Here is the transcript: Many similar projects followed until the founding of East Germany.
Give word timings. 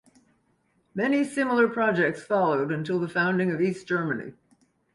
Many 0.95 1.23
similar 1.23 1.67
projects 1.67 2.23
followed 2.23 2.71
until 2.71 2.99
the 2.99 3.07
founding 3.07 3.51
of 3.51 3.61
East 3.61 3.85
Germany. 3.87 4.33